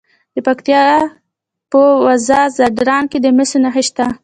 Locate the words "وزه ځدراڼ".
2.05-3.03